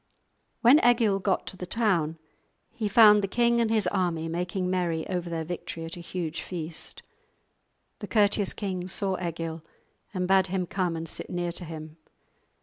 [0.61, 2.17] When Egil got to the town
[2.71, 6.41] he found the king and his army making merry over their victory at a huge
[6.41, 7.03] feast.
[7.99, 9.61] The courteous king saw Egil
[10.11, 11.97] and bade him come and sit near to him.